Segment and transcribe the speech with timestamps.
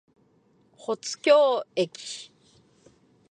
[0.77, 1.31] 保津峡
[1.75, 2.31] 駅